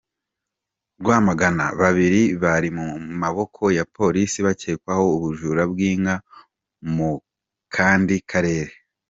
Rwamagana: 1.01 1.65
Babiri 1.81 2.21
bari 2.43 2.69
mu 2.77 2.87
maboko 3.21 3.63
ya 3.77 3.85
Polisi 3.97 4.37
bakekwaho 4.47 5.05
ubujura 5.15 5.63
bw’inka 5.71 6.15
mu 6.95 7.11
kandi 7.75 8.15
karere 8.31 8.73